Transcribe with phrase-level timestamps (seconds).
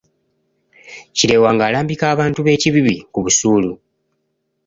[1.15, 3.71] Kireewa ng'alambika abantu b’e Kibibi ku busuulu.